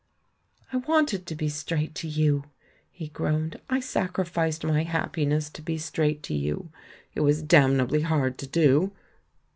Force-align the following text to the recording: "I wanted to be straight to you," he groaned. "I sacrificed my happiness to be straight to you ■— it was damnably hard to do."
"I 0.73 0.77
wanted 0.77 1.27
to 1.27 1.35
be 1.35 1.47
straight 1.47 1.93
to 2.01 2.07
you," 2.07 2.45
he 2.89 3.09
groaned. 3.09 3.61
"I 3.69 3.79
sacrificed 3.81 4.63
my 4.63 4.81
happiness 4.81 5.47
to 5.51 5.61
be 5.61 5.77
straight 5.77 6.23
to 6.23 6.33
you 6.33 6.71
■— 6.73 6.77
it 7.13 7.19
was 7.21 7.43
damnably 7.43 8.01
hard 8.01 8.39
to 8.39 8.47
do." 8.47 8.93